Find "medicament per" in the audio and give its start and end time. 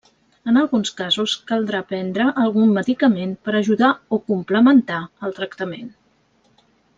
2.77-3.55